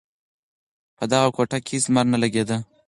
په 0.97 1.03
دغه 1.11 1.27
کوټه 1.35 1.57
کې 1.65 1.73
هېڅ 1.75 1.85
لمر 1.89 2.05
نه 2.13 2.17
لگېده. 2.23 2.57